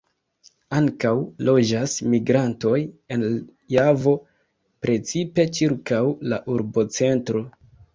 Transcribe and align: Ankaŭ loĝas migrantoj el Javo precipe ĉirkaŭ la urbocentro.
Ankaŭ 0.77 1.11
loĝas 1.49 1.93
migrantoj 2.15 2.73
el 3.19 3.29
Javo 3.77 4.17
precipe 4.89 5.51
ĉirkaŭ 5.61 6.05
la 6.35 6.47
urbocentro. 6.59 7.49